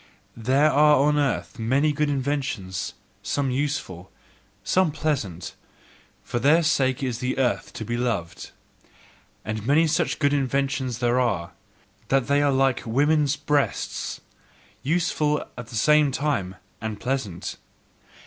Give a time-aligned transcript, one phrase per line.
[0.35, 4.11] There are on the earth many good inventions, some useful,
[4.63, 5.53] some pleasant:
[6.23, 8.49] for their sake is the earth to be loved.
[9.45, 11.49] And many such good inventions are there,
[12.07, 14.19] that they are like woman's breasts:
[14.81, 17.57] useful at the same time, and pleasant.